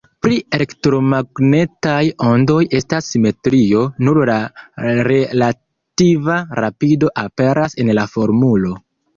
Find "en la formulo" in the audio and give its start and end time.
7.85-8.77